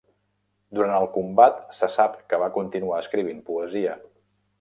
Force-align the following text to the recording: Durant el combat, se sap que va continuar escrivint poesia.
Durant 0.77 0.93
el 0.99 1.03
combat, 1.17 1.59
se 1.79 1.89
sap 1.97 2.15
que 2.31 2.39
va 2.45 2.47
continuar 2.57 3.03
escrivint 3.05 3.45
poesia. 3.51 3.95